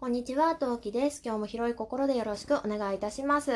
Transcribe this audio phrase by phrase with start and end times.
[0.00, 1.22] こんにちは、トウキです。
[1.24, 3.50] 今日も広い心でよろしくお願いいたします。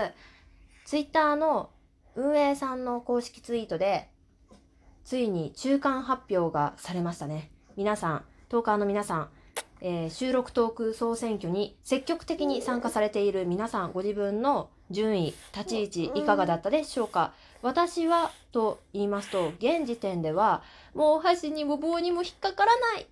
[0.85, 1.71] ツイッターの
[2.17, 4.09] 運営さんの公式ツイートで、
[5.05, 7.53] ついに中間発表がされましたね。
[7.77, 9.29] 皆さん、トーカーの皆さん、
[9.83, 23.07] えー、収録トーク総選挙に積極的に参加されている皆さん、ご自分の順位、立ち位置、いかがだったでしょうか私は、と言いますと、現時点では、もう箸にも棒にも引っかからない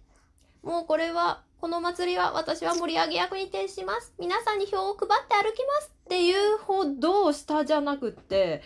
[0.62, 4.14] もうこれはこの祭りは私は盛り上げ役に徹します。
[4.18, 8.62] 皆さんに票を配って歩きますっていうほど下じゃなくって、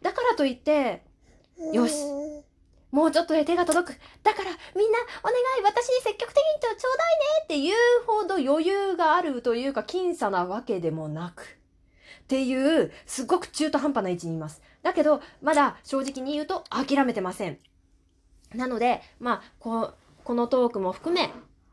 [0.00, 1.02] だからといって、
[1.74, 1.94] よし、
[2.90, 4.00] もうちょっとで手が届く。
[4.22, 7.74] だからみんなお願い私に積極的にちょうだいねっていう
[8.06, 11.42] ほど余裕があるというか僅差なわけでもなく。
[11.42, 14.62] っていう、すごく中途半端な位置にいます。
[14.82, 17.58] だけど、まだ正直に言うと諦めてません。
[18.54, 19.92] なので、まあ、こ
[20.24, 21.30] このトークも含め、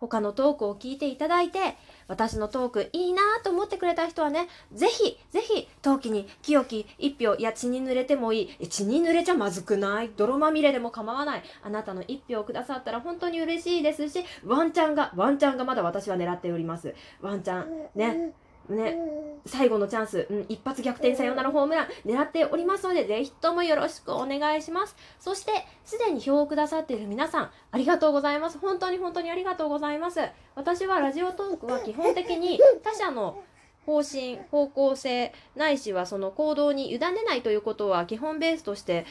[0.07, 1.59] 他のトークを聞いていただいて、
[2.07, 8.55] 私のトークいいなと思ってくれた人はね、ぜひ、ぜひ、陶器に清き一票、いや血に濡れてもいい。
[8.59, 10.11] え、血に濡れちゃまずくない？
[10.15, 11.43] 泥まみれでも構わない。
[11.63, 16.93] あなたの一票をくださったら本当に嬉しいですし、ワンちゃんが、ワンちゃんがまだ私は狙っております。
[17.21, 18.33] ワンちゃん、ね。
[18.69, 18.97] ね、
[19.45, 24.95] 最後のチャンス、うん、一発逆転サヨナラホームラン狙っておりますので、ぜひともよろしくお願いします。
[25.19, 25.51] そして、
[25.83, 28.57] すでに票をくださっている皆さん、ありがとうございます。
[28.57, 30.19] 本当に本当にありがとうございます。
[30.55, 33.43] 私はラジオトークは基本的に他者の
[33.85, 39.05] 方針、方向性、ないしはその行動に委ねないということは基本ベースとして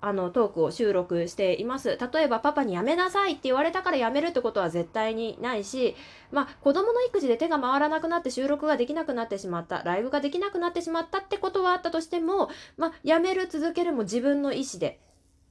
[0.00, 1.98] あのトークを収録しています。
[2.12, 5.94] 例えばパパにやめなさいって言われたからやめるってことは絶対にないし、
[6.32, 15.00] まあ子供の育児で手が回らなくなって収録ができなくなってしまった、ライブができなくなってしまったってことはあったとしても、まあやめる続けるも自分の意思で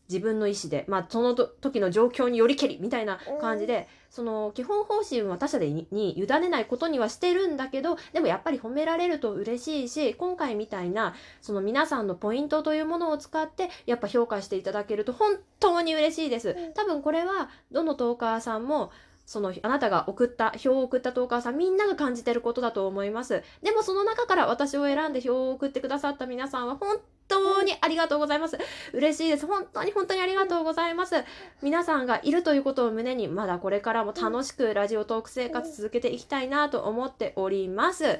[0.09, 16.55] 自分の意思で、まあ、その時の状況によりけりみたいな感じで、その基本方針は他者でに委ねないことにはしてるんだけど、でもやっぱり褒められると嬉しいし、今回みたいな、その皆さんのポイントというものを使って、やっぱ評価していただけると本当に嬉しいです。
[16.73, 18.91] 多分これは、どのトーカーさんも、
[19.29, 23.43] その、あなたが送った、票を送ったトーカーさん、みんなが感じてることだと思います。
[23.61, 26.97] でもその中から私を選んで票を送ってくださった皆さんは、本
[27.27, 28.57] 当にありがとうございます。
[28.91, 29.45] 嬉しいです。
[29.45, 31.13] 本当に本当にありがとうございます。
[31.61, 38.17] 皆さんがいるということを胸に、まだこれからも楽しくラジオトーク生活続けていきたいなと思っております。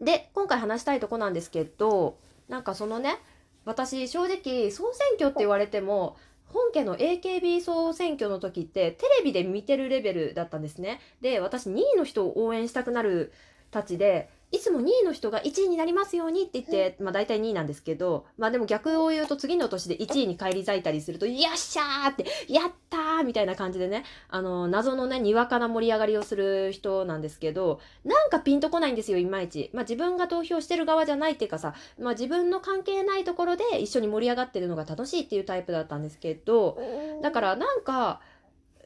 [0.00, 2.16] で、今回話したいとこなんですけど、
[2.48, 3.18] なんかそのね、
[3.64, 6.16] 私正直総選挙って言われても
[6.48, 11.00] 本家の AKB 総選挙の時ってテレビで見てるレベルだったんですね。
[11.20, 13.32] で、私2位の人を応援したくなる
[13.70, 29.70] たちで、いつも2位の人が1位になりますようにって言って、まあ大体2位なんですけど、まあでも逆を言うと次の年で1位に返り咲いたりすると、よっしゃーって、やったーみたいな感じでね、あの、謎のね、にわかな盛り上がりをする人なんですけど、なんかピンとこないんですよ、いまいち。
[29.74, 36.78] まあ自分が投票してる側じゃないっていうかさ、まあ自分の関係ないところで一緒に盛り上がってるのが楽しいっていうタイプだったんですけど、
[37.22, 38.20] だからなんか、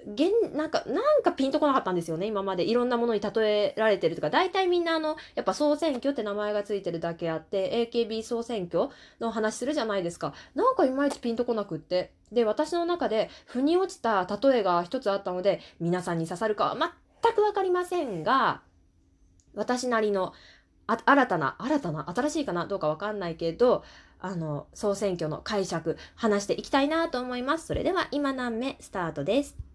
[0.07, 2.65] 現なんかなんかピンとこなかったんですよね今まで。
[2.65, 4.31] いろんなものに例えられてるとか。
[4.31, 8.89] 大体みんなあのやっぱ総選挙って名前がついてるだけあって AKB 総選挙
[9.21, 10.35] の話するじゃないですか。
[10.55, 12.13] なんかいまいちピンとこなくって。
[12.33, 16.77] で私の中で腑に落ちた例えが一つあったので皆さんに刺さるかは
[17.23, 18.63] 全く分かりませんが
[19.55, 20.33] 私なりの
[20.87, 23.85] あ新たな新たな新しいかなどうか分かんないけど
[24.19, 27.67] あの総選挙の解釈話していきたいなと思います。
[27.67, 29.72] それでは今何目スタートです。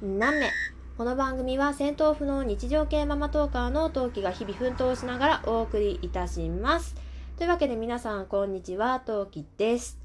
[0.00, 0.50] 何名？
[0.96, 6.94] この番組は戦闘不能日常系ママトーカーの陶器が日々奮闘しながらお送りいたします。
[7.36, 9.98] というわけで皆さんこんにちは、陶器です。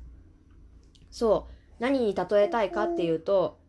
[1.09, 3.59] そう、何に例えたいかっていうと、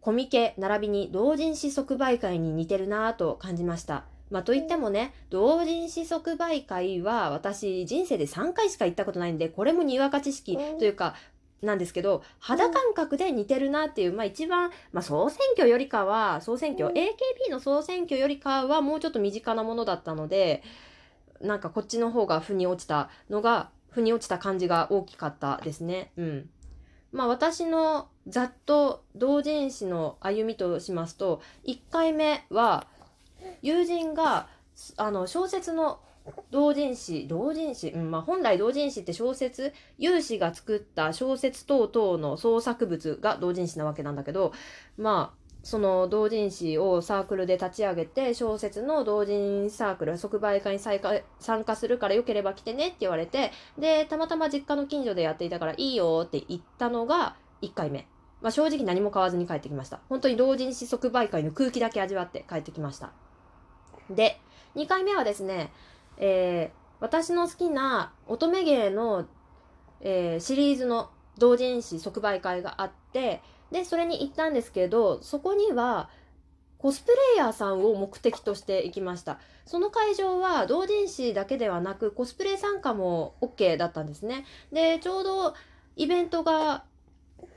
[0.00, 4.04] コミケ並びに同人誌即売会に似てるなぁと感じました。
[4.30, 11.16] まあ、といってもね、同人誌即売会は私人生で3回しか行ったことないんで、これもにわか知識というか、
[11.62, 20.62] なんですけど、肌感覚で似てるなっていう、まあ一番、まあ総選挙よりかは、総選挙、AKB の総選挙よりかはもうちょっと身近なものだったので、
[21.40, 26.10] なんかこっちの方が腑に落ちたのが、腑に落ちた感じが大きかったですね。
[26.16, 26.50] うん。
[27.12, 32.86] まあ私のざっと同人誌の歩みとしますと、1回目は、
[33.60, 34.48] 友人が、
[34.96, 36.00] あの、小説の
[36.50, 44.52] 同人誌同人誌、うんまあ、本来同人誌って小説有志が作った小説等々の創作物が同人誌なわけなんだけど
[44.96, 58.06] まあその同人誌をサークルで立ち上げて小説の同人サークル即売会に参加するからよければ来てねって言われてでたまたま実家の近所でやっていたからいいよって言ったのが1回目。
[58.40, 60.00] まあ、正直何も買わずに帰ってきました。
[60.08, 63.12] 本当に同人誌即売会の空気だけ味わって帰ってきました。
[64.10, 64.40] で
[64.74, 65.70] 2回目はですね、
[66.16, 69.26] えー、私の好きな乙女芸の、
[70.00, 76.10] えー、シリーズの同人誌即売会があってでそれに行ったんですけどそこには
[76.78, 79.38] コスプレイヤーさんを目的として行きました。
[79.66, 84.44] その会場は同人誌だけではなくコスプレ参加も OK だったんですね。
[84.72, 85.54] でちょうど
[85.94, 86.82] イベントが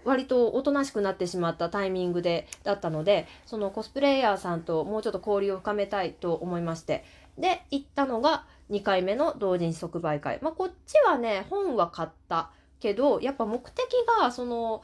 [0.03, 7.03] 割とおとなしくなってしまったタイミングでだったのでそのコスプレイヤーさんともうちょっと交流を深めたいと思いまして。
[7.37, 13.85] で行ったのが2回目の同人即売会まあこっちはね本は買ったけどやっぱ目的
[14.19, 14.81] がその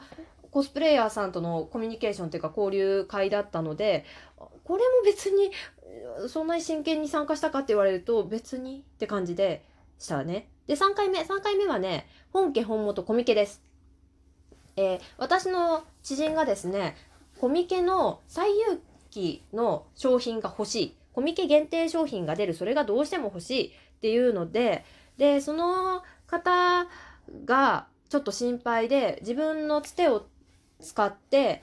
[0.50, 4.04] コスプレイヤーさんとのコミュニケーションっていうか交流会だったので
[4.36, 5.50] これも別に
[6.28, 9.64] そんなに真剣に参加したかって言われると別にって感じで
[9.98, 10.48] したね。
[10.66, 13.62] で3回目3回目はね本家本元コミケです。
[14.76, 16.96] えー、私の知人がですね
[17.38, 23.70] コミケの最有機の商品が欲しいコミケ限定商品が出るそれがどうしても欲しいっ
[24.00, 24.84] ていうので
[25.18, 26.86] でその方
[27.44, 30.26] がちょっと心配で自分のつてを
[30.80, 31.62] 使って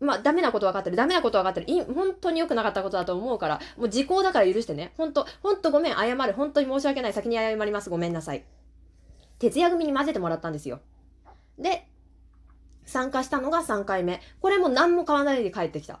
[0.00, 0.96] まあ、ダメなこと分かってる。
[0.96, 1.70] ダメなこと分かってる。
[1.70, 4.92] い本当に良くなかったことだと思うから、もう時効だから許してね。
[4.98, 6.32] 本当本当ごめん、謝る。
[6.34, 7.12] 本当に申し訳ない。
[7.12, 7.90] 先に謝ります。
[7.90, 8.44] ごめんなさい。
[9.38, 10.80] 徹夜組に混ぜてもらったんですよ。
[11.58, 11.86] で、
[12.86, 14.20] 参加したのが3回目。
[14.40, 16.00] これも何も買わないで帰ってきた。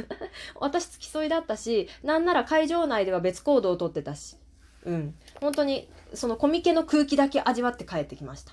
[0.60, 4.36] 私付き添いだったし、なんなら会場内では別行動をとってたし。
[4.84, 5.14] うん。
[5.40, 8.52] 本当に、そのコミケの空気だけ味わって帰ってきました。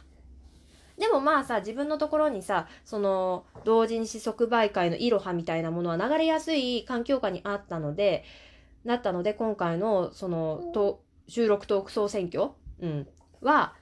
[0.97, 8.23] でもまあさ、自分のところにさ、その、同人誌即売会のいろはみたいなものは流れやすい環境下にあったので、
[8.83, 12.49] なったので、今回の、その、と収録トーク総選挙、
[12.81, 13.07] うん、
[13.41, 13.75] は、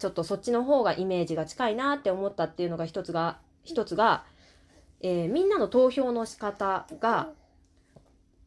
[0.00, 4.24] ちょっとそっちの方がイメージが近いなって思ったっていうのが一つが、一つが、
[5.02, 7.28] えー、みんなの投票の仕方が、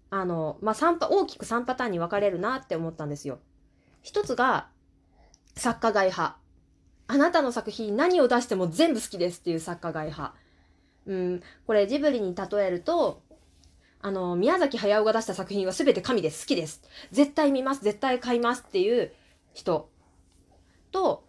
[0.09, 3.37] あの、まあ、3パ、大きく3パターンに分かれるなって思ったんですよ。
[4.01, 4.67] 一つが、
[5.55, 6.37] 作家外派。
[7.05, 10.35] あなたの作品何を出しても全部好きですっていう作家外派。
[11.05, 13.21] うん、これジブリに例えると、
[14.01, 16.45] あの、宮崎駿が出した作品は全て神です。
[16.45, 16.81] 好きです。
[17.11, 17.83] 絶対見ます。
[17.83, 19.13] 絶対買いますっていう
[19.53, 19.89] 人
[20.91, 21.23] と、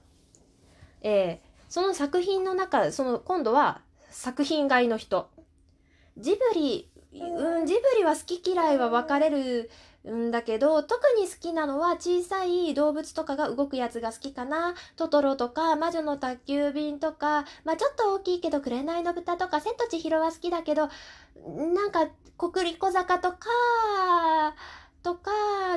[1.05, 5.31] えー、その作品の中、その今度は作品外の人。
[6.17, 9.71] ジブリ、うん、ジブリは好き嫌いは分かれる
[10.09, 20.89] んだけど特に好きなのは小さい動物とかが動くやつが好きかなトトロとか魔女の宅急便とかまあちょっと大きいけど紅の豚とか千と千尋は好きだけど
[21.75, 23.39] なんか国立小坂とか
[25.03, 25.31] とか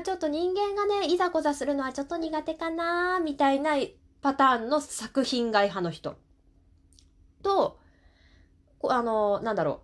[0.03, 3.75] ちょっと人間がねいざこざするのはちょっと苦手かなみたいな
[4.21, 6.17] パターンの作品外派の人
[7.43, 7.79] と
[8.83, 9.81] あのなんだろ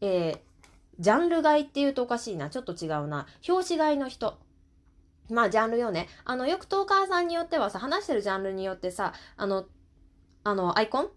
[0.00, 0.48] うえー
[0.98, 2.50] ジャンル外っていうとおかしいな。
[2.50, 3.26] ちょっと違うな。
[3.48, 4.38] 表紙外の人。
[5.30, 6.08] まあ、ジャンルよね。
[6.24, 9.66] あの、よくトーカーさんによってはさ、話してるジャンルによってさ、あの、
[10.42, 11.08] あの、アイコン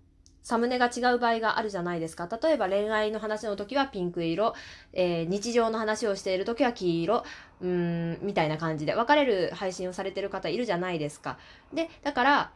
[0.43, 2.27] サムネが違う場合があるじゃないですか。
[2.41, 4.53] 例えば恋愛の話の時はピンク色、
[4.93, 7.23] えー、日常の話をしている時は黄色、
[7.61, 11.37] うん、みたいな感じで分かれる配信をされてる方いるじゃないですか。
[11.73, 12.51] で、だから、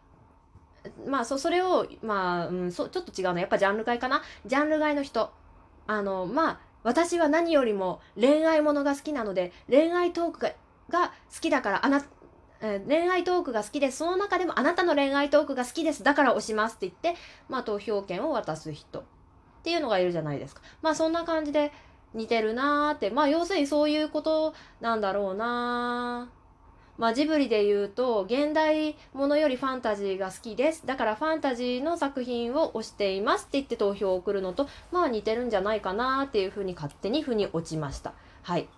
[1.08, 3.40] まあ、そ、それを、まあ、うん、そ、ちょっと違うな。
[3.40, 4.22] やっぱジャンル買いかな。
[4.46, 5.32] ジャンル買いの人。
[5.88, 10.54] あの、まあ、私は何よりも恋愛ものが好きなので恋愛トークが
[10.88, 12.06] が好きだからあな、
[12.62, 13.98] えー、恋愛トークが好きです。
[13.98, 16.04] その中でもあなたの恋愛トークが好きです。
[16.04, 17.20] だから押しますって言って
[17.50, 19.04] まあ投票権を渡す人っ
[19.64, 20.62] ていうのがいるじゃないですか。
[20.82, 21.72] まあそんな感じで
[22.14, 23.10] 似てるなーって。
[23.10, 26.46] まあ要するにそういうことなんだろうなー。
[26.98, 30.86] まあ、ジブリで言うと現代ものよりファンタジーが好きです。
[30.86, 38.14] だからファンタジーの作品を推していますって言って投票を送るのとまあ似てるんじゃないかなっていうふうに勝手に腑に落ちました。
[38.44, 38.70] はい。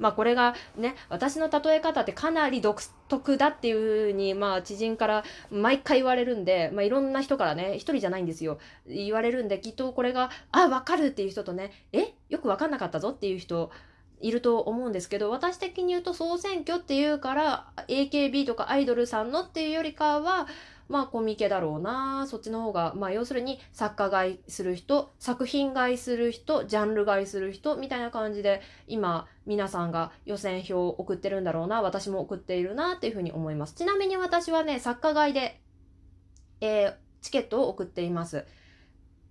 [0.00, 8.58] まあこれがね私の例え方ってかなり独特だっていうふうにまあ知人から毎回言われるんで、まあ、いろんな人からね一人じゃないんですよ。
[8.88, 13.70] 言われるんできっとこれがあ分かるっていう人とねえよく分かんなかったぞっていう人
[14.20, 20.46] いると思うんですけど私的に言うと総選挙っていうから AKB とかアイドルさんのっていうよりかは
[20.90, 35.60] まあコミケだろうなそっちの方がまあ要するに作家買いする人作品買いする人ジャンル買いする人みたいな感じで今皆さんが予選票を送ってるんだろうな私も送っているなっていうふうに思いますちなみに私はね作家買いで、
[36.60, 38.44] えー、チケットを送っています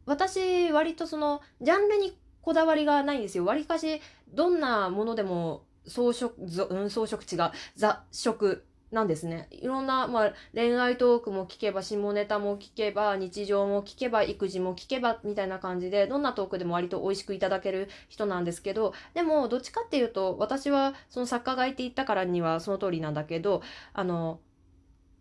[0.05, 3.45] 私割とそのジャンルにこだわりがないんですよ。
[3.45, 4.01] わりかし、
[4.33, 6.31] どんなものでも装飾、
[6.65, 9.47] うん、装飾違う、雑食なんですね。
[9.51, 23.61] いろんな、まあ、恋愛トークも聞けば、下ネタも聞けば、日常も聞けば、育児も聞けば、みたいな感じで、どんなトークでも割と美味しくいただける人なんですけど、でも、どっちかっていうと、私は、その作家がいて言ったからにはその通りなんだけど、
[23.93, 24.39] あの、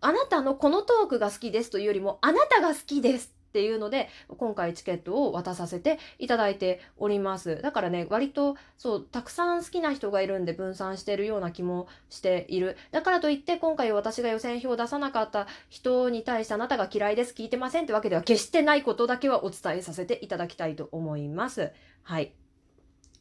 [0.00, 7.60] あなたのこのトークが好きですというよりも、あなたが好きですっていうので今回チケットを渡させていただいております。
[7.62, 12.76] だからね割とそうたくさん好きな人がいるんで分散してるような気もしている。
[12.92, 21.72] だからといって今回私が予選票を出さなかった人に対してあなたが嫌いです聞いてませんってわけでは決してないことだけはお伝えさせていただきたいと思います。
[22.02, 22.34] はい。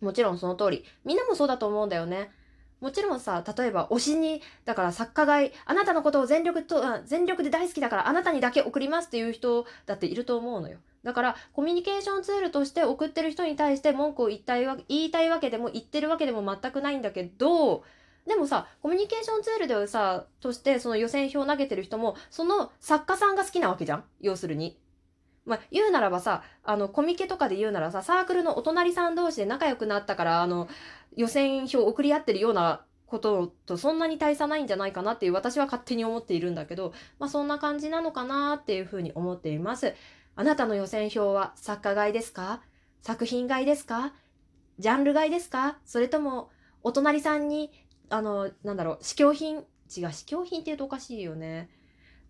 [0.02, 0.86] もちろんその通り。
[1.06, 2.32] みんなもそうだと思うんだよね。
[2.80, 10.78] もちろんさ、例えば推しに、だから作家がい、あなたのことを全力と、全力で大好きだからあなたにだけ送りますっていう人だっていると思うのよ。
[11.04, 17.84] だからコミュニケーションツールとして送ってる人に対して文句を言いたいわ言いたいわけでも言ってるわけでも全くないんだけど、
[18.28, 24.04] でもさ、コミュニケーションツールでさ、としてその予選票を投げてる人も、その作家さんが好きなわけじゃん？
[24.20, 24.78] 要するに。
[25.48, 30.68] まあ、言うならばさ、あの、コミケとかで言うならさ、サークルのお隣さん同士で仲良くなったから、あの、
[31.16, 39.96] 予選票送り合ってるようなこととそんなに大差ないんじゃないかなっていう私は勝手に思っているんだけど、まあそんな感じなのかなっていうふうに思っています。
[40.36, 42.62] あなたの予選票は作家買いですか？
[43.02, 44.14] 作品買いですか？
[44.78, 45.78] ジャンル買いですか？
[45.86, 46.50] それとも
[46.84, 47.72] お隣さんに、
[48.10, 49.64] あの、なんだろう、試供品、
[49.96, 51.70] 違う、試供品って言うとおかしいよね。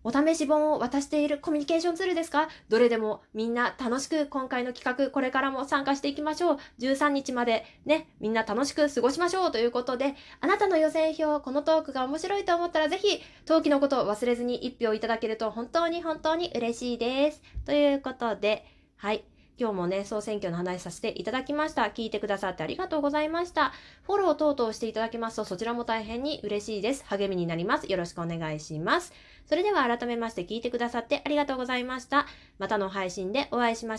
[0.04, 2.48] お試し本を渡しているコミュニケーションツールですか？
[2.68, 6.58] どれでもみんな楽しく今回の企画これからも参加していきましょう。
[6.78, 17.42] 13日までね、みんな楽しく過ごしましょうということで、あなたの予選票、このトークが面白いと思ったらぜひ、登記のことを忘れずに1票いただけると本当に本当に嬉しいです。
[17.66, 18.64] ということで、
[18.96, 19.24] はい。
[19.60, 21.82] 今日もね、総選挙の話させていただきました。
[21.82, 23.72] 聞いてくださってありがとうございました。
[24.04, 27.04] フォロー等々していただけますと、そちらも大変に嬉しいです。
[27.08, 27.90] 励みになります。
[27.90, 29.12] よろしくお願いします。
[29.48, 32.26] それでは改めまして聞いてくださってありがとうございました。
[32.58, 33.96] またの配信でお会いしましょう。